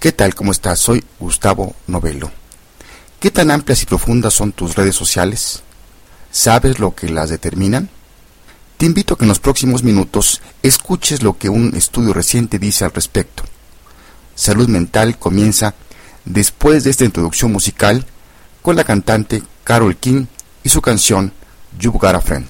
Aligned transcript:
¿Qué 0.00 0.12
tal? 0.12 0.34
¿Cómo 0.34 0.50
estás? 0.50 0.78
Soy 0.78 1.04
Gustavo 1.18 1.76
Novelo. 1.86 2.30
¿Qué 3.20 3.30
tan 3.30 3.50
amplias 3.50 3.82
y 3.82 3.84
profundas 3.84 4.32
son 4.32 4.52
tus 4.52 4.74
redes 4.74 4.96
sociales? 4.96 5.62
¿Sabes 6.30 6.78
lo 6.78 6.94
que 6.94 7.10
las 7.10 7.28
determinan? 7.28 7.90
Te 8.78 8.86
invito 8.86 9.12
a 9.12 9.18
que 9.18 9.24
en 9.24 9.28
los 9.28 9.40
próximos 9.40 9.82
minutos 9.82 10.40
escuches 10.62 11.22
lo 11.22 11.36
que 11.36 11.50
un 11.50 11.76
estudio 11.76 12.14
reciente 12.14 12.58
dice 12.58 12.86
al 12.86 12.94
respecto. 12.94 13.42
Salud 14.34 14.68
Mental 14.68 15.18
comienza 15.18 15.74
después 16.24 16.84
de 16.84 16.92
esta 16.92 17.04
introducción 17.04 17.52
musical 17.52 18.06
con 18.62 18.76
la 18.76 18.84
cantante 18.84 19.42
Carol 19.64 19.98
King 19.98 20.24
y 20.64 20.70
su 20.70 20.80
canción 20.80 21.30
You've 21.78 21.98
Got 21.98 22.14
a 22.14 22.20
Friend. 22.22 22.48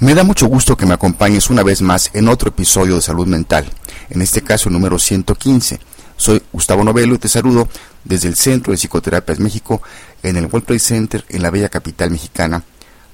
Me 0.00 0.14
da 0.14 0.24
mucho 0.24 0.46
gusto 0.46 0.76
que 0.76 0.84
me 0.84 0.94
acompañes 0.94 1.48
una 1.48 1.62
vez 1.62 1.80
más 1.80 2.10
en 2.12 2.28
otro 2.28 2.50
episodio 2.50 2.96
de 2.96 3.02
Salud 3.02 3.26
Mental, 3.26 3.64
en 4.10 4.20
este 4.20 4.42
caso 4.42 4.68
número 4.68 4.98
115. 4.98 5.80
Soy 6.16 6.42
Gustavo 6.52 6.84
Novelo 6.84 7.14
y 7.14 7.18
te 7.18 7.28
saludo 7.28 7.68
desde 8.04 8.28
el 8.28 8.36
Centro 8.36 8.72
de 8.72 8.76
Psicoterapias 8.76 9.40
México 9.40 9.80
en 10.22 10.36
el 10.36 10.44
World 10.44 10.66
Trade 10.66 10.78
Center 10.78 11.24
en 11.30 11.42
la 11.42 11.50
bella 11.50 11.70
capital 11.70 12.10
mexicana, 12.10 12.62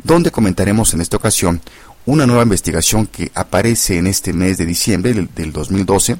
donde 0.02 0.30
comentaremos 0.30 0.94
en 0.94 1.00
esta 1.00 1.16
ocasión 1.16 1.60
una 2.06 2.26
nueva 2.26 2.42
investigación 2.42 3.06
que 3.06 3.30
aparece 3.34 3.98
en 3.98 4.06
este 4.06 4.32
mes 4.32 4.56
de 4.58 4.66
diciembre 4.66 5.12
del, 5.12 5.52
2012 5.52 6.16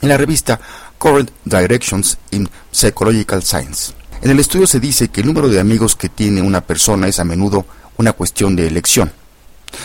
en 0.00 0.08
la 0.08 0.16
revista 0.16 0.60
Current 0.98 1.30
Directions 1.44 2.18
in 2.32 2.48
Psychological 2.70 3.42
Science. 3.42 3.92
En 4.20 4.30
el 4.30 4.40
estudio 4.40 4.66
se 4.66 4.80
dice 4.80 5.08
que 5.08 5.20
el 5.20 5.26
número 5.28 5.48
de 5.48 5.60
amigos 5.60 5.96
que 5.96 6.08
tiene 6.08 6.42
una 6.42 6.60
persona 6.60 7.08
es 7.08 7.20
a 7.20 7.24
menudo 7.24 7.66
una 7.98 8.12
cuestión 8.12 8.56
de 8.56 8.66
elección. 8.66 9.12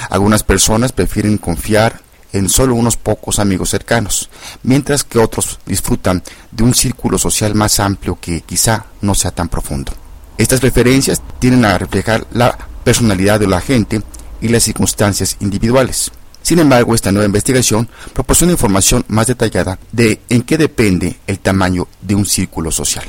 Algunas 0.09 0.43
personas 0.43 0.91
prefieren 0.91 1.37
confiar 1.37 2.01
en 2.31 2.49
solo 2.49 2.75
unos 2.75 2.97
pocos 2.97 3.39
amigos 3.39 3.69
cercanos, 3.69 4.29
mientras 4.63 5.03
que 5.03 5.19
otros 5.19 5.59
disfrutan 5.65 6.23
de 6.51 6.63
un 6.63 6.73
círculo 6.73 7.17
social 7.17 7.55
más 7.55 7.79
amplio 7.79 8.17
que 8.19 8.41
quizá 8.41 8.85
no 9.01 9.15
sea 9.15 9.31
tan 9.31 9.49
profundo. 9.49 9.93
Estas 10.37 10.61
preferencias 10.61 11.21
tienden 11.39 11.65
a 11.65 11.77
reflejar 11.77 12.25
la 12.31 12.68
personalidad 12.89 13.39
de 13.39 13.45
la 13.45 13.61
gente 13.61 14.01
y 14.41 14.47
las 14.47 14.63
circunstancias 14.63 15.37
individuales. 15.41 16.09
Sin 16.41 16.57
embargo, 16.57 16.95
esta 16.95 17.11
nueva 17.11 17.27
investigación 17.27 17.87
proporciona 18.13 18.51
información 18.51 19.05
más 19.09 19.27
detallada 19.27 19.77
de 19.91 20.19
en 20.27 20.41
qué 20.41 20.57
depende 20.57 21.19
el 21.27 21.37
tamaño 21.37 21.87
de 22.01 22.15
un 22.15 22.25
círculo 22.25 22.71
social. 22.71 23.05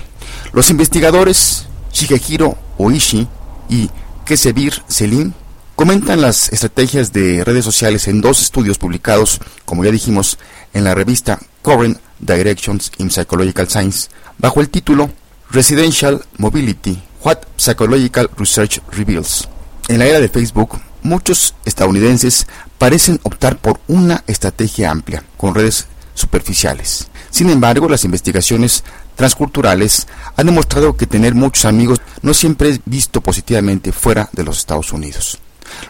Los 0.52 0.68
investigadores 0.68 1.66
Shigehiro 1.94 2.58
Oishi 2.76 3.26
y 3.70 3.88
Kesevir 4.26 4.82
Selim 4.86 5.32
comentan 5.76 6.20
las 6.20 6.52
estrategias 6.52 7.14
de 7.14 7.42
redes 7.42 7.64
sociales 7.64 8.06
en 8.06 8.20
dos 8.20 8.42
estudios 8.42 8.76
publicados, 8.76 9.40
como 9.64 9.82
ya 9.82 9.90
dijimos, 9.90 10.36
en 10.74 10.84
la 10.84 10.94
revista 10.94 11.38
Current 11.62 11.98
Directions 12.18 12.92
in 12.98 13.10
Psychological 13.10 13.66
Science, 13.66 14.10
bajo 14.36 14.60
el 14.60 14.68
título 14.68 15.08
Residential 15.50 16.22
Mobility, 16.36 17.02
What 17.24 17.38
Psychological 17.56 18.28
Research 18.36 18.82
Reveals. 18.92 19.48
En 19.90 19.98
la 19.98 20.06
era 20.06 20.20
de 20.20 20.28
Facebook, 20.28 20.80
muchos 21.02 21.56
estadounidenses 21.64 22.46
parecen 22.78 23.18
optar 23.24 23.58
por 23.58 23.80
una 23.88 24.22
estrategia 24.28 24.88
amplia, 24.88 25.24
con 25.36 25.52
redes 25.52 25.88
superficiales. 26.14 27.08
Sin 27.30 27.50
embargo, 27.50 27.88
las 27.88 28.04
investigaciones 28.04 28.84
transculturales 29.16 30.06
han 30.36 30.46
demostrado 30.46 30.96
que 30.96 31.08
tener 31.08 31.34
muchos 31.34 31.64
amigos 31.64 32.00
no 32.22 32.34
siempre 32.34 32.68
es 32.68 32.80
visto 32.84 33.20
positivamente 33.20 33.90
fuera 33.90 34.28
de 34.32 34.44
los 34.44 34.58
Estados 34.58 34.92
Unidos. 34.92 35.40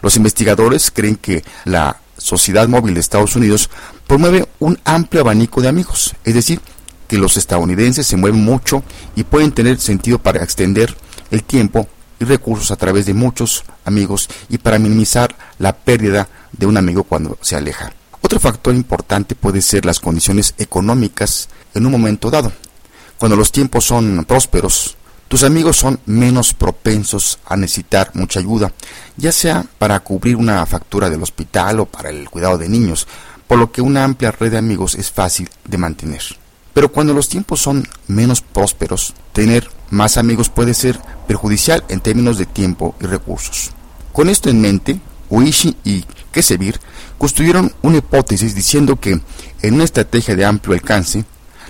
Los 0.01 0.17
investigadores 0.17 0.91
creen 0.91 1.17
que 1.17 1.45
la 1.67 1.99
sociedad 2.17 2.69
móvil 2.69 2.95
de 2.95 3.01
Estados 3.01 3.37
Unidos 3.37 3.69
promueve 4.07 4.49
un 4.61 4.81
amplio 4.87 5.21
abanico 5.21 5.61
de 5.61 5.69
amigos, 5.69 6.15
es 6.25 6.33
decir, 6.33 6.63
que 7.07 7.19
los 7.19 7.37
estadounidenses 7.37 8.07
se 8.07 8.17
mueven 8.17 8.43
mucho 8.43 8.83
y 9.15 9.25
pueden 9.25 9.53
tener 9.53 9.79
sentido 9.79 10.19
para 10.19 10.43
extender 10.43 10.97
el 11.31 11.45
tiempo 11.45 11.87
y 12.21 12.25
recursos 12.25 12.71
a 12.71 12.77
través 12.77 13.07
de 13.07 13.15
muchos 13.15 13.65
amigos 13.85 14.29
y 14.49 14.59
para 14.59 14.79
minimizar 14.79 15.35
la 15.59 15.75
pérdida 15.75 16.29
de 16.53 16.67
un 16.67 16.77
amigo 16.77 17.03
cuando 17.03 17.39
se 17.41 17.57
aleja. 17.57 17.93
Otro 18.21 18.39
factor 18.39 18.75
importante 18.75 19.35
puede 19.35 19.63
ser 19.63 19.85
las 19.85 19.99
condiciones 19.99 20.55
económicas 20.59 21.49
en 21.75 21.87
un 21.87 21.93
momento 21.93 22.31
dado. 22.31 22.53
Cuando 23.19 23.37
los 23.37 23.51
tiempos 23.51 23.85
son 23.87 24.25
prósperos, 24.27 24.97
tus 25.29 25.43
amigos 25.45 25.77
son 25.77 26.01
menos 26.07 26.53
propensos 26.55 27.39
a 27.47 27.57
necesitar 27.57 28.11
mucha 28.15 28.41
ayuda, 28.41 28.73
ya 29.17 29.33
sea 29.33 29.65
para 29.79 30.01
cubrir 30.01 30.37
una 30.37 30.65
factura 30.67 31.09
del 31.09 31.23
hospital 31.23 31.81
o 31.81 31.87
para 31.87 32.11
el 32.11 32.29
cuidado 32.29 32.59
de 32.59 32.69
niños, 32.69 33.07
por 33.47 33.59
lo 33.59 33.73
que 33.73 33.81
una 33.81 34.05
amplia 34.05 34.33
red 34.33 34.51
de 34.51 34.59
amigos 34.59 34.95
es 34.95 35.11
fácil 35.11 35.49
de 35.65 35.79
mantener. 35.79 36.40
Pero 36.73 36.93
cuando 36.93 37.13
los 37.13 37.29
tiempos 37.29 37.61
son 37.61 37.87
menos 38.07 38.41
prósperos, 38.43 39.15
tener 39.33 39.69
más 39.91 40.17
amigos 40.17 40.49
puede 40.49 40.75
ser 40.75 40.99
perjudicial 41.27 41.85
en 41.89 42.01
términos 42.01 42.39
de 42.39 42.47
tiempo 42.47 42.95
y 43.01 43.07
recursos. 43.07 43.73
Con 44.13 44.29
esto 44.29 44.51
en 44.51 44.61
mente, 44.61 45.01
Uishi 45.29 45.77
y 45.85 46.05
Kesevir 46.33 46.81
construyeron 47.19 47.73
una 47.83 47.99
hipótesis 47.99 48.55
diciendo 48.55 48.97
que 48.97 49.21
en 49.63 49.75
una 49.75 49.85
estrategia 49.85 50.37
de 50.37 50.45
amplio 50.45 50.75
alcance, 50.75 51.25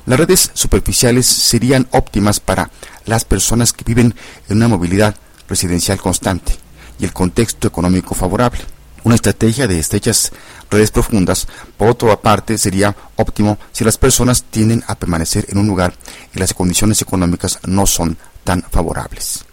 las 0.07 0.19
redes 0.19 0.51
superficiales 0.55 1.27
serían 1.27 1.89
óptimas 1.91 2.41
para 2.41 2.71
las 3.07 3.25
personas 3.25 3.73
que 3.73 3.85
viven 3.85 4.15
en 4.49 4.57
una 4.57 4.69
movilidad 4.69 5.15
residencial 5.49 5.99
constante 5.99 6.57
y 6.99 7.05
el 7.05 7.13
contexto 7.13 7.69
económico 7.69 8.15
favorable. 8.15 8.61
Una 9.03 9.15
estrategia 9.15 9.67
de 9.67 9.79
estrechas 9.79 10.31
redes 10.71 10.91
profundas, 10.91 11.49
por 11.77 11.89
otra 11.89 12.21
parte, 12.21 12.59
sería 12.59 12.95
óptimo 13.17 13.59
si 13.73 13.85
las 13.85 13.97
personas 13.97 14.45
tienden 14.45 14.85
a 14.87 14.95
permanecer 14.95 15.47
en 15.49 15.59
un 15.59 15.67
lugar 15.67 15.95
y 16.35 16.39
las 16.39 16.55
condiciones 16.55 17.01
económicas 17.01 17.59
no 17.67 17.87
son 17.87 18.19
tan 18.45 18.63
favorables. 18.71 19.45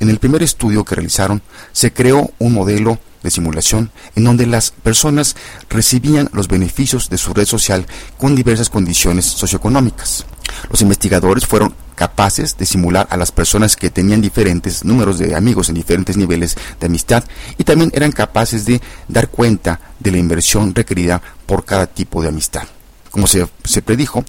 En 0.00 0.10
el 0.10 0.18
primer 0.18 0.42
estudio 0.42 0.84
que 0.84 0.94
realizaron, 0.94 1.42
se 1.72 1.92
creó 1.92 2.32
un 2.38 2.54
modelo 2.54 2.98
de 3.24 3.30
simulación 3.32 3.90
en 4.14 4.22
donde 4.22 4.46
las 4.46 4.70
personas 4.70 5.34
recibían 5.68 6.28
los 6.32 6.46
beneficios 6.46 7.10
de 7.10 7.18
su 7.18 7.34
red 7.34 7.46
social 7.46 7.86
con 8.18 8.36
diversas 8.36 8.70
condiciones 8.70 9.24
socioeconómicas. 9.24 10.26
Los 10.70 10.82
investigadores 10.82 11.46
fueron 11.46 11.74
capaces 11.94 12.56
de 12.56 12.66
simular 12.66 13.06
a 13.10 13.16
las 13.16 13.32
personas 13.32 13.76
que 13.76 13.90
tenían 13.90 14.20
diferentes 14.20 14.84
números 14.84 15.18
de 15.18 15.34
amigos 15.34 15.68
en 15.68 15.74
diferentes 15.74 16.16
niveles 16.16 16.56
de 16.78 16.86
amistad 16.86 17.24
y 17.56 17.64
también 17.64 17.90
eran 17.94 18.12
capaces 18.12 18.64
de 18.66 18.80
dar 19.08 19.28
cuenta 19.28 19.80
de 19.98 20.10
la 20.12 20.18
inversión 20.18 20.74
requerida 20.74 21.22
por 21.46 21.64
cada 21.64 21.86
tipo 21.86 22.22
de 22.22 22.28
amistad. 22.28 22.64
Como 23.10 23.26
se, 23.26 23.46
se 23.64 23.80
predijo, 23.80 24.24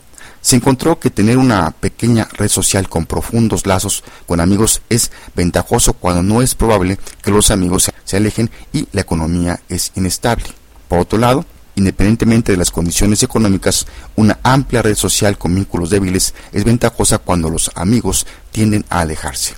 se 0.46 0.58
encontró 0.58 1.00
que 1.00 1.10
tener 1.10 1.40
una 1.40 1.72
pequeña 1.72 2.28
red 2.34 2.50
social 2.50 2.88
con 2.88 3.08
profundos 3.08 3.66
lazos 3.66 4.04
con 4.28 4.40
amigos 4.40 4.84
es 4.92 5.12
ventajoso 5.36 5.94
cuando 5.94 6.22
no 6.22 6.44
es 6.44 6.54
probable 6.54 7.00
que 7.24 7.32
los 7.32 7.50
amigos 7.50 7.92
se 8.04 8.18
alejen 8.18 8.52
y 8.72 8.88
la 8.92 9.02
economía 9.02 9.60
es 9.70 9.92
inestable. 9.96 10.46
Por 10.88 11.00
otro 11.00 11.18
lado, 11.18 11.46
Independientemente 11.78 12.54
de 12.54 12.58
las 12.58 12.72
condiciones 12.72 13.22
económicas, 13.22 13.86
una 14.16 14.40
amplia 14.44 14.82
red 14.82 14.96
social 14.96 15.38
con 15.38 15.54
vínculos 15.54 15.90
débiles 15.90 16.34
es 16.54 16.64
ventajosa 16.64 17.18
cuando 17.18 17.50
los 17.50 17.70
amigos 17.76 18.26
tienden 18.54 18.86
a 18.90 19.02
alejarse. 19.02 19.56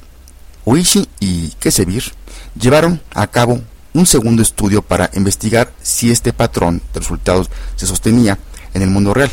Oishi 0.65 1.07
y 1.19 1.49
Kesevir 1.59 2.05
llevaron 2.59 3.03
a 3.13 3.27
cabo 3.27 3.61
un 3.93 4.07
segundo 4.07 4.41
estudio 4.41 4.81
para 4.81 5.11
investigar 5.13 5.71
si 5.83 6.09
este 6.09 6.33
patrón 6.33 6.81
de 6.91 7.01
resultados 7.01 7.51
se 7.75 7.85
sostenía 7.85 8.39
en 8.73 8.81
el 8.81 8.89
mundo 8.89 9.13
real. 9.13 9.29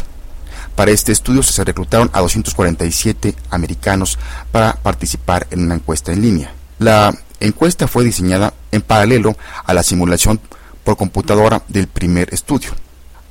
Para 0.77 0.91
este 0.91 1.13
estudio 1.13 1.43
se 1.43 1.63
reclutaron 1.63 2.11
a 2.13 2.21
247 2.21 3.37
americanos 3.51 4.19
para 4.51 4.75
participar 4.75 5.47
en 5.51 5.63
una 5.63 5.77
encuesta 5.77 6.13
en 6.13 6.23
línea. 6.23 6.53
La 6.79 7.17
encuesta 7.39 7.87
fue 7.87 8.05
diseñada 8.05 8.55
en 8.73 8.83
paralelo 8.83 9.37
a 9.65 9.73
la 9.73 9.85
simulación 9.85 10.41
por 10.83 10.97
computadora 10.97 11.63
del 11.69 11.87
primer 11.87 12.35
estudio. 12.35 12.71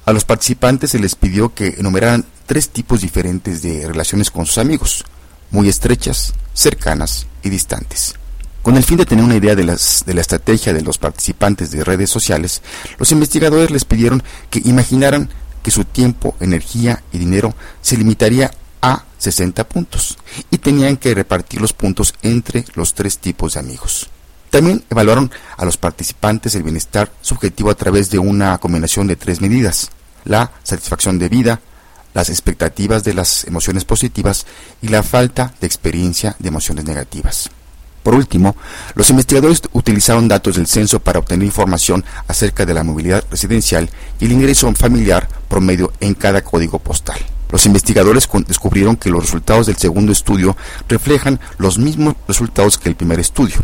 A 0.06 0.14
los 0.14 0.26
participantes 0.26 0.92
se 0.92 1.00
les 1.00 1.16
pidió 1.16 1.54
que 1.54 1.76
enumeraran 1.78 2.26
tres 2.46 2.70
tipos 2.70 3.02
diferentes 3.02 3.62
de 3.62 3.88
relaciones 3.88 4.32
con 4.32 4.46
sus 4.46 4.58
amigos, 4.58 5.06
muy 5.52 5.70
estrechas, 5.70 6.34
cercanas 6.54 7.28
y 7.42 7.50
distantes. 7.50 8.16
Con 8.62 8.78
el 8.78 8.84
fin 8.84 8.98
de 8.98 9.06
tener 9.06 9.26
una 9.26 9.36
idea 9.36 9.56
de, 9.56 9.64
de 9.66 10.14
la 10.14 10.22
estrategia 10.22 10.74
de 10.74 10.82
los 10.82 10.98
participantes 10.98 11.72
de 11.72 11.84
redes 11.84 12.10
sociales, 12.10 12.62
los 12.98 13.12
investigadores 13.12 13.72
les 13.72 13.84
pidieron 13.84 14.24
que 14.50 14.62
imaginaran 14.64 15.30
que 15.64 15.72
su 15.72 15.86
tiempo, 15.86 16.36
energía 16.40 17.02
y 17.12 17.18
dinero 17.18 17.56
se 17.82 17.98
limitaría 17.98 18.52
a 18.82 19.06
60 19.18 19.64
puntos 19.68 20.18
y 20.52 20.58
tenían 20.58 20.98
que 20.98 21.16
repartir 21.16 21.62
los 21.62 21.74
puntos 21.74 22.14
entre 22.22 22.66
los 22.76 22.94
tres 22.94 23.18
tipos 23.18 23.54
de 23.54 23.62
amigos. 23.62 24.10
También 24.50 24.84
evaluaron 24.92 25.32
a 25.58 25.66
los 25.66 25.78
participantes 25.78 26.54
el 26.54 26.64
bienestar 26.64 27.12
subjetivo 27.22 27.72
a 27.72 27.76
través 27.76 28.12
de 28.12 28.20
una 28.20 28.58
combinación 28.60 29.08
de 29.08 29.16
tres 29.16 29.42
medidas, 29.42 29.90
la 30.26 30.52
satisfacción 30.62 31.18
de 31.18 31.30
vida, 31.30 31.60
las 32.14 32.30
expectativas 32.30 33.04
de 33.04 33.14
las 33.16 33.46
emociones 33.46 33.86
positivas 33.86 34.46
y 34.82 34.90
la 34.90 35.02
falta 35.02 35.54
de 35.60 35.66
experiencia 35.66 36.36
de 36.38 36.50
emociones 36.50 36.86
negativas. 36.86 37.50
Por 38.04 38.16
último, 38.16 38.56
los 38.96 39.10
investigadores 39.10 39.62
utilizaron 39.72 40.28
datos 40.28 40.58
del 40.58 40.68
censo 40.68 41.00
para 41.00 41.20
obtener 41.20 41.46
información 41.46 42.04
acerca 42.28 42.66
de 42.66 42.74
la 42.74 42.84
movilidad 42.84 43.24
residencial 43.32 43.90
y 44.20 44.26
el 44.26 44.34
ingreso 44.34 44.72
familiar 44.74 45.30
promedio 45.54 45.94
en 46.00 46.16
cada 46.16 46.42
código 46.42 46.80
postal. 46.80 47.20
Los 47.52 47.68
investigadores 47.68 48.28
descubrieron 48.48 48.96
que 48.96 49.12
los 49.12 49.22
resultados 49.22 49.68
del 49.68 49.78
segundo 49.78 50.12
estudio 50.12 50.58
reflejan 50.90 51.40
los 51.60 51.78
mismos 51.78 52.16
resultados 52.28 52.80
que 52.80 52.90
el 52.90 52.96
primer 52.96 53.20
estudio 53.20 53.64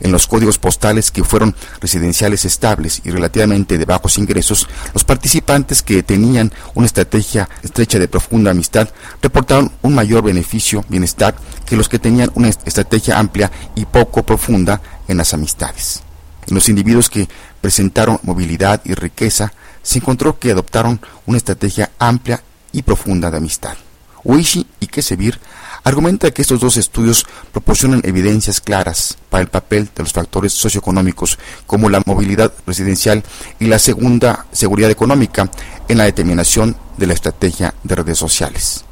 en 0.00 0.12
los 0.12 0.26
códigos 0.26 0.58
postales 0.58 1.10
que 1.10 1.24
fueron 1.24 1.56
residenciales 1.80 2.44
estables 2.44 3.00
y 3.04 3.10
relativamente 3.10 3.78
de 3.78 3.84
bajos 3.84 4.18
ingresos, 4.18 4.68
los 4.94 5.04
participantes 5.04 5.82
que 5.82 6.02
tenían 6.02 6.52
una 6.74 6.86
estrategia 6.86 7.48
estrecha 7.62 7.98
de 7.98 8.08
profunda 8.08 8.50
amistad 8.50 8.88
reportaron 9.20 9.72
un 9.82 9.94
mayor 9.94 10.22
beneficio, 10.22 10.84
bienestar, 10.88 11.34
que 11.66 11.76
los 11.76 11.88
que 11.88 11.98
tenían 11.98 12.30
una 12.34 12.48
estrategia 12.48 13.18
amplia 13.18 13.50
y 13.74 13.86
poco 13.86 14.22
profunda 14.22 14.80
en 15.08 15.16
las 15.16 15.34
amistades. 15.34 16.02
En 16.46 16.54
los 16.54 16.68
individuos 16.68 17.08
que 17.08 17.28
presentaron 17.60 18.18
movilidad 18.22 18.82
y 18.84 18.94
riqueza, 18.94 19.52
se 19.82 19.98
encontró 19.98 20.38
que 20.38 20.52
adoptaron 20.52 21.00
una 21.26 21.38
estrategia 21.38 21.90
amplia 21.98 22.42
y 22.72 22.82
profunda 22.82 23.30
de 23.30 23.38
amistad. 23.38 23.76
Uishi 24.24 24.66
y 24.80 24.86
Kesevir 24.86 25.38
argumenta 25.84 26.30
que 26.30 26.42
estos 26.42 26.60
dos 26.60 26.76
estudios 26.76 27.26
proporcionan 27.50 28.02
evidencias 28.04 28.60
claras 28.60 29.18
para 29.30 29.42
el 29.42 29.48
papel 29.48 29.90
de 29.94 30.02
los 30.02 30.12
factores 30.12 30.52
socioeconómicos 30.52 31.38
como 31.66 31.90
la 31.90 32.02
movilidad 32.06 32.52
residencial 32.66 33.24
y 33.58 33.66
la 33.66 33.78
segunda 33.78 34.46
seguridad 34.52 34.90
económica 34.90 35.50
en 35.88 35.98
la 35.98 36.04
determinación 36.04 36.76
de 36.96 37.06
la 37.06 37.14
estrategia 37.14 37.74
de 37.82 37.94
redes 37.96 38.18
sociales. 38.18 38.84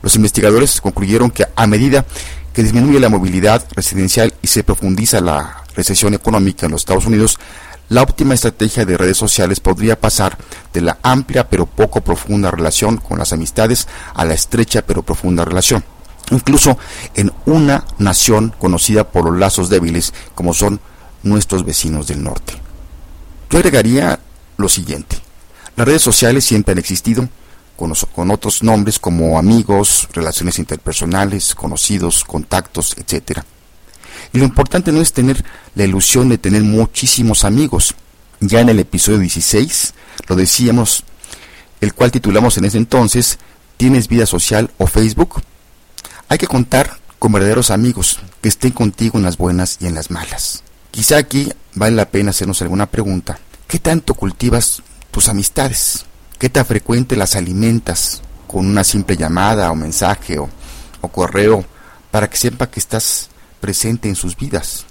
Los 0.00 0.16
investigadores 0.16 0.80
concluyeron 0.80 1.30
que 1.30 1.46
a 1.54 1.66
medida 1.66 2.04
que 2.52 2.62
disminuye 2.62 3.00
la 3.00 3.08
movilidad 3.08 3.66
residencial 3.74 4.32
y 4.42 4.46
se 4.46 4.64
profundiza 4.64 5.20
la 5.20 5.64
recesión 5.74 6.14
económica 6.14 6.66
en 6.66 6.72
los 6.72 6.82
Estados 6.82 7.06
Unidos, 7.06 7.38
la 7.88 8.02
óptima 8.02 8.34
estrategia 8.34 8.84
de 8.84 8.96
redes 8.96 9.16
sociales 9.16 9.60
podría 9.60 10.00
pasar 10.00 10.38
de 10.72 10.80
la 10.80 10.98
amplia 11.02 11.48
pero 11.48 11.66
poco 11.66 12.00
profunda 12.00 12.50
relación 12.50 12.96
con 12.96 13.18
las 13.18 13.32
amistades 13.32 13.88
a 14.14 14.24
la 14.24 14.34
estrecha 14.34 14.82
pero 14.82 15.02
profunda 15.02 15.44
relación 15.44 15.84
incluso 16.30 16.78
en 17.14 17.32
una 17.46 17.84
nación 17.98 18.54
conocida 18.58 19.10
por 19.10 19.24
los 19.24 19.38
lazos 19.38 19.68
débiles 19.68 20.12
como 20.34 20.54
son 20.54 20.80
nuestros 21.22 21.64
vecinos 21.64 22.06
del 22.06 22.22
norte. 22.22 22.54
Yo 23.50 23.58
agregaría 23.58 24.18
lo 24.56 24.68
siguiente. 24.68 25.16
Las 25.76 25.86
redes 25.86 26.02
sociales 26.02 26.44
siempre 26.44 26.72
han 26.72 26.78
existido 26.78 27.28
con, 27.76 28.30
otros 28.30 28.62
nombres 28.62 28.98
como 28.98 29.38
amigos, 29.38 30.08
relaciones 30.12 30.58
interpersonales, 30.58 31.54
conocidos, 31.54 32.24
contactos, 32.24 32.96
etc. 32.96 33.40
Y 34.32 34.38
lo 34.38 34.44
importante 34.44 34.92
no 34.92 35.00
es 35.00 35.12
tener 35.12 35.44
la 35.74 35.84
ilusión 35.84 36.28
de 36.28 36.38
tener 36.38 36.62
muchísimos 36.62 37.44
amigos. 37.44 37.94
Ya 38.40 38.60
en 38.60 38.68
el 38.68 38.78
episodio 38.78 39.18
16 39.18 39.94
lo 40.28 40.36
decíamos, 40.36 41.04
el 41.80 41.94
cual 41.94 42.10
titulamos 42.10 42.56
en 42.58 42.64
ese 42.64 42.78
entonces, 42.78 43.38
¿tienes 43.76 44.08
vida 44.08 44.26
social 44.26 44.70
o 44.78 44.86
Facebook? 44.86 45.42
Hay 46.28 46.38
que 46.38 46.46
contar 46.46 46.98
con 47.18 47.32
verdaderos 47.32 47.70
amigos 47.70 48.20
que 48.40 48.48
estén 48.48 48.72
contigo 48.72 49.18
en 49.18 49.24
las 49.24 49.36
buenas 49.36 49.78
y 49.80 49.86
en 49.86 49.94
las 49.94 50.10
malas. 50.10 50.62
Quizá 50.90 51.18
aquí 51.18 51.52
vale 51.74 51.96
la 51.96 52.10
pena 52.10 52.30
hacernos 52.30 52.60
alguna 52.62 52.86
pregunta. 52.86 53.38
¿Qué 53.68 53.78
tanto 53.78 54.14
cultivas 54.14 54.82
tus 55.10 55.28
amistades? 55.28 56.04
¿Qué 56.38 56.48
tan 56.48 56.66
frecuente 56.66 57.16
las 57.16 57.36
alimentas 57.36 58.22
con 58.46 58.66
una 58.66 58.84
simple 58.84 59.16
llamada 59.16 59.70
o 59.70 59.74
mensaje 59.74 60.38
o, 60.38 60.50
correo 61.12 61.64
para 62.10 62.28
que 62.28 62.36
sepa 62.36 62.70
que 62.70 62.78
estás 62.78 63.30
presente 63.62 64.08
en 64.10 64.16
sus 64.16 64.36
vidas? 64.36 64.84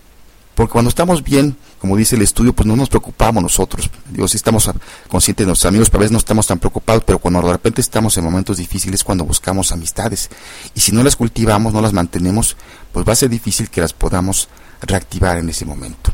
Porque 0.56 0.73
cuando 0.73 0.89
estamos 0.89 1.23
bien, 1.23 1.57
como 1.79 1.97
dice 1.97 2.15
el 2.15 2.21
estudio, 2.21 2.53
pues 2.53 2.68
no 2.68 2.75
nos 2.75 2.89
preocupamos 2.89 3.41
nosotros. 3.41 3.89
Digo, 4.09 4.27
sí 4.27 4.38
estamos 4.38 4.69
conscientes 5.07 5.45
de 5.45 5.47
nuestros 5.47 5.69
amigos, 5.69 5.89
pero 5.89 6.00
a 6.00 6.03
veces 6.03 6.12
no 6.12 6.18
estamos 6.18 6.45
tan 6.45 6.59
preocupados, 6.59 7.03
pero 7.06 7.19
cuando 7.19 7.41
de 7.41 7.51
repente 7.51 7.81
estamos 7.81 8.18
en 8.18 8.23
momentos 8.23 8.57
difíciles, 8.57 9.03
cuando 9.03 9.25
buscamos 9.25 9.71
amistades. 9.71 10.29
Y 10.75 10.81
si 10.81 10.91
no 10.91 11.03
las 11.03 11.15
cultivamos, 11.15 11.73
no 11.73 11.81
las 11.81 11.94
mantenemos, 11.94 12.57
pues 12.91 13.07
va 13.07 13.13
a 13.13 13.15
ser 13.15 13.29
difícil 13.29 13.69
que 13.69 13.81
las 13.81 13.94
podamos 13.94 14.50
reactivar 14.81 15.38
en 15.38 15.50
ese 15.50 15.65
momento. 15.65 16.12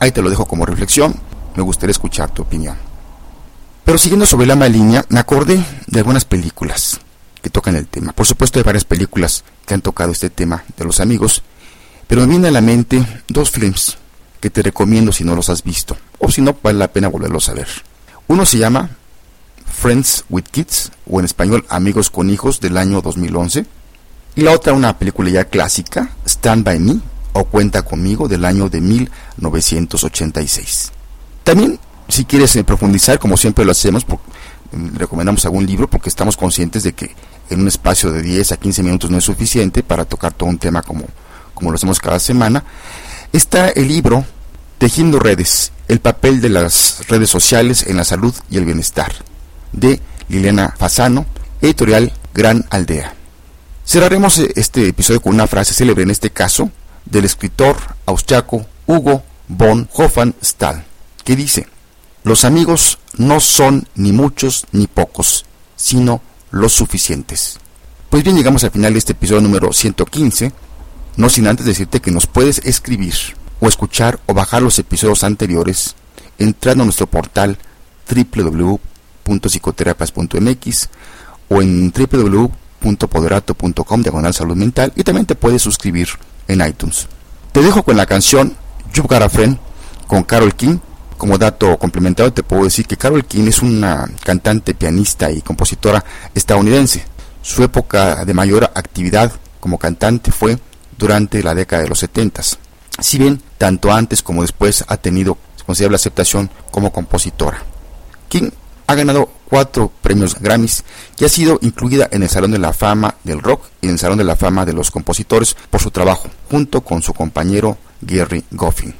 Ahí 0.00 0.12
te 0.12 0.22
lo 0.22 0.30
dejo 0.30 0.46
como 0.46 0.64
reflexión. 0.64 1.14
Me 1.56 1.62
gustaría 1.62 1.92
escuchar 1.92 2.30
tu 2.30 2.42
opinión. 2.42 2.76
Pero 3.84 3.98
siguiendo 3.98 4.26
sobre 4.26 4.46
la 4.46 4.68
línea, 4.68 5.04
me 5.08 5.20
acordé 5.20 5.62
de 5.86 5.98
algunas 5.98 6.24
películas 6.24 7.00
que 7.42 7.50
tocan 7.50 7.76
el 7.76 7.86
tema. 7.86 8.12
Por 8.12 8.26
supuesto, 8.26 8.58
hay 8.58 8.64
varias 8.64 8.84
películas 8.84 9.44
que 9.64 9.74
han 9.74 9.82
tocado 9.82 10.12
este 10.12 10.30
tema 10.30 10.64
de 10.76 10.84
los 10.84 11.00
amigos 11.00 11.42
pero 12.06 12.22
me 12.22 12.28
viene 12.28 12.48
a 12.48 12.52
la 12.52 12.60
mente 12.60 13.04
dos 13.28 13.50
films 13.50 13.98
que 14.40 14.50
te 14.50 14.62
recomiendo 14.62 15.12
si 15.12 15.24
no 15.24 15.34
los 15.34 15.48
has 15.48 15.62
visto, 15.62 15.96
o 16.18 16.30
si 16.30 16.40
no, 16.40 16.56
vale 16.62 16.78
la 16.78 16.92
pena 16.92 17.08
volverlos 17.08 17.48
a 17.48 17.54
ver. 17.54 17.68
Uno 18.28 18.46
se 18.46 18.58
llama 18.58 18.90
Friends 19.66 20.24
with 20.28 20.44
Kids, 20.44 20.92
o 21.08 21.20
en 21.20 21.26
español 21.26 21.64
Amigos 21.68 22.10
con 22.10 22.30
Hijos, 22.30 22.60
del 22.60 22.76
año 22.76 23.02
2011. 23.02 23.66
Y 24.34 24.42
la 24.42 24.52
otra, 24.52 24.72
una 24.72 24.98
película 24.98 25.30
ya 25.30 25.44
clásica, 25.44 26.10
Stand 26.26 26.64
By 26.64 26.78
Me, 26.78 27.00
o 27.32 27.44
Cuenta 27.44 27.82
conmigo, 27.82 28.28
del 28.28 28.44
año 28.44 28.68
de 28.68 28.80
1986. 28.80 30.92
También, 31.44 31.78
si 32.08 32.24
quieres 32.24 32.54
eh, 32.56 32.64
profundizar, 32.64 33.18
como 33.18 33.36
siempre 33.36 33.64
lo 33.64 33.72
hacemos, 33.72 34.04
mm, 34.06 34.96
recomendamos 34.96 35.44
algún 35.44 35.66
libro 35.66 35.88
porque 35.88 36.08
estamos 36.08 36.36
conscientes 36.36 36.82
de 36.82 36.92
que 36.92 37.14
en 37.50 37.60
un 37.60 37.68
espacio 37.68 38.10
de 38.10 38.22
10 38.22 38.52
a 38.52 38.56
15 38.56 38.82
minutos 38.82 39.10
no 39.10 39.18
es 39.18 39.24
suficiente 39.24 39.82
para 39.82 40.04
tocar 40.04 40.32
todo 40.32 40.48
un 40.48 40.58
tema 40.58 40.82
como 40.82 41.04
como 41.56 41.70
lo 41.70 41.76
hacemos 41.76 41.98
cada 41.98 42.20
semana, 42.20 42.62
está 43.32 43.70
el 43.70 43.88
libro 43.88 44.24
Tejiendo 44.78 45.18
redes, 45.18 45.72
el 45.88 46.00
papel 46.00 46.42
de 46.42 46.50
las 46.50 47.08
redes 47.08 47.30
sociales 47.30 47.86
en 47.86 47.96
la 47.96 48.04
salud 48.04 48.34
y 48.50 48.58
el 48.58 48.66
bienestar, 48.66 49.10
de 49.72 50.02
Liliana 50.28 50.74
Fasano, 50.78 51.24
editorial 51.62 52.12
Gran 52.34 52.66
Aldea. 52.68 53.14
Cerraremos 53.86 54.38
este 54.38 54.86
episodio 54.88 55.22
con 55.22 55.34
una 55.34 55.46
frase 55.46 55.72
célebre 55.72 56.02
en 56.02 56.10
este 56.10 56.28
caso 56.28 56.70
del 57.06 57.24
escritor 57.24 57.76
austriaco 58.04 58.66
Hugo 58.86 59.24
von 59.48 59.88
Hofmannsthal, 59.94 60.84
que 61.24 61.36
dice: 61.36 61.66
Los 62.22 62.44
amigos 62.44 62.98
no 63.16 63.40
son 63.40 63.88
ni 63.94 64.12
muchos 64.12 64.66
ni 64.72 64.86
pocos, 64.86 65.46
sino 65.74 66.20
los 66.50 66.74
suficientes. 66.74 67.58
Pues 68.10 68.22
bien, 68.22 68.36
llegamos 68.36 68.62
al 68.62 68.72
final 68.72 68.92
de 68.92 68.98
este 68.98 69.12
episodio 69.12 69.40
número 69.40 69.72
115 69.72 70.52
no 71.16 71.28
sin 71.28 71.46
antes 71.46 71.66
decirte 71.66 72.00
que 72.00 72.10
nos 72.10 72.26
puedes 72.26 72.58
escribir 72.58 73.14
o 73.60 73.68
escuchar 73.68 74.18
o 74.26 74.34
bajar 74.34 74.60
los 74.62 74.76
episodios 74.78 75.24
anteriores 75.24 75.96
entrando 76.38 76.82
a 76.82 76.86
nuestro 76.86 77.06
portal 77.06 77.58
www.psicoterapias.mx 78.08 80.88
o 81.48 81.62
en 81.62 81.92
www.poderato.com 81.92 84.02
diagonal 84.02 84.34
salud 84.34 84.56
mental 84.56 84.92
y 84.94 85.04
también 85.04 85.24
te 85.26 85.34
puedes 85.34 85.62
suscribir 85.62 86.08
en 86.48 86.66
iTunes. 86.66 87.08
Te 87.52 87.62
dejo 87.62 87.82
con 87.82 87.96
la 87.96 88.06
canción 88.06 88.56
You've 88.92 89.08
Got 89.08 89.22
a 89.22 89.28
Friend 89.28 89.58
con 90.06 90.22
Carol 90.24 90.54
King. 90.54 90.78
Como 91.16 91.38
dato 91.38 91.78
complementario 91.78 92.32
te 92.32 92.42
puedo 92.42 92.64
decir 92.64 92.86
que 92.86 92.98
Carol 92.98 93.24
King 93.24 93.46
es 93.48 93.62
una 93.62 94.06
cantante, 94.22 94.74
pianista 94.74 95.30
y 95.30 95.40
compositora 95.40 96.04
estadounidense. 96.34 97.06
Su 97.40 97.62
época 97.62 98.26
de 98.26 98.34
mayor 98.34 98.64
actividad 98.74 99.32
como 99.60 99.78
cantante 99.78 100.30
fue 100.30 100.58
durante 100.98 101.42
la 101.42 101.54
década 101.54 101.82
de 101.82 101.88
los 101.88 101.98
70. 102.00 102.42
Si 103.00 103.18
bien 103.18 103.42
tanto 103.58 103.92
antes 103.92 104.22
como 104.22 104.42
después 104.42 104.84
ha 104.88 104.96
tenido 104.96 105.38
considerable 105.66 105.96
aceptación 105.96 106.50
como 106.70 106.92
compositora. 106.92 107.62
King 108.28 108.50
ha 108.86 108.94
ganado 108.94 109.30
cuatro 109.48 109.90
premios 110.00 110.38
Grammys 110.40 110.84
y 111.18 111.24
ha 111.24 111.28
sido 111.28 111.58
incluida 111.62 112.08
en 112.10 112.22
el 112.22 112.28
Salón 112.28 112.52
de 112.52 112.58
la 112.58 112.72
Fama 112.72 113.16
del 113.24 113.42
Rock 113.42 113.66
y 113.80 113.86
en 113.86 113.92
el 113.92 113.98
Salón 113.98 114.18
de 114.18 114.24
la 114.24 114.36
Fama 114.36 114.64
de 114.64 114.72
los 114.72 114.90
Compositores 114.90 115.56
por 115.70 115.80
su 115.80 115.90
trabajo, 115.90 116.28
junto 116.50 116.82
con 116.82 117.02
su 117.02 117.12
compañero 117.12 117.76
Gary 118.00 118.44
Goffin. 118.50 118.94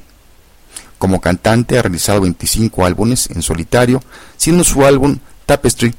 Como 0.98 1.20
cantante 1.20 1.78
ha 1.78 1.82
realizado 1.82 2.22
25 2.22 2.84
álbumes 2.84 3.30
en 3.30 3.42
solitario, 3.42 4.02
siendo 4.36 4.64
su 4.64 4.84
álbum 4.84 5.18
Tapestry 5.44 5.94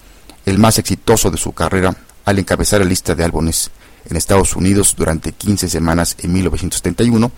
el 0.45 0.57
más 0.57 0.79
exitoso 0.79 1.29
de 1.29 1.37
su 1.37 1.51
carrera 1.53 1.95
al 2.25 2.39
encabezar 2.39 2.81
la 2.81 2.87
lista 2.87 3.15
de 3.15 3.23
álbumes 3.23 3.69
en 4.09 4.17
Estados 4.17 4.55
Unidos 4.55 4.95
durante 4.97 5.31
15 5.31 5.69
semanas 5.69 6.15
en 6.19 6.33
1971 6.33 7.31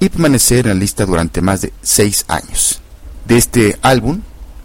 y 0.00 0.08
permanecer 0.08 0.66
en 0.66 0.74
la 0.74 0.80
lista 0.80 1.04
durante 1.06 1.40
más 1.40 1.62
de 1.62 1.72
6 1.82 2.24
años. 2.28 2.80
De 3.24 3.36
este 3.36 3.78
álbum, 3.82 4.20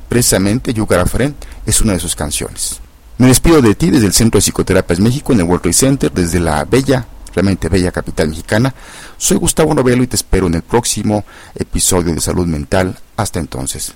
precisamente 0.09 0.73
You 0.73 0.85
Friend 0.85 1.35
es 1.65 1.81
una 1.81 1.93
de 1.93 1.99
sus 1.99 2.15
canciones. 2.15 2.79
Me 3.17 3.27
despido 3.27 3.61
de 3.61 3.75
ti 3.75 3.89
desde 3.89 4.07
el 4.07 4.13
Centro 4.13 4.37
de 4.37 4.43
Psicoterapias 4.43 4.99
México 4.99 5.33
en 5.33 5.39
el 5.39 5.45
World 5.45 5.61
Trade 5.63 5.73
Center, 5.73 6.11
desde 6.11 6.39
la 6.39 6.65
bella, 6.65 7.05
realmente 7.33 7.69
bella 7.69 7.91
capital 7.91 8.29
mexicana. 8.29 8.73
Soy 9.17 9.37
Gustavo 9.37 9.73
Novelo 9.73 10.03
y 10.03 10.07
te 10.07 10.15
espero 10.15 10.47
en 10.47 10.55
el 10.55 10.61
próximo 10.61 11.23
episodio 11.55 12.13
de 12.13 12.21
Salud 12.21 12.47
Mental. 12.47 12.97
Hasta 13.15 13.39
entonces. 13.39 13.93